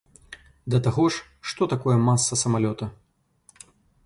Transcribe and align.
Да 0.73 0.79
таго 0.87 1.05
ж, 1.15 1.21
што 1.49 1.67
такое 1.75 1.97
маса 2.09 2.33
самалёта? 2.45 2.85